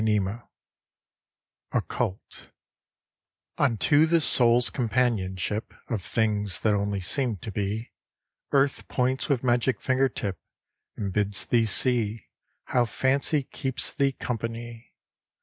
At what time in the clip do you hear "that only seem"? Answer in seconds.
6.61-7.37